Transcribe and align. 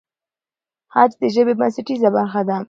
خج 0.93 1.11
د 1.19 1.23
ژبې 1.35 1.53
بنسټیزه 1.59 2.09
برخه 2.15 2.41
ده. 2.49 2.57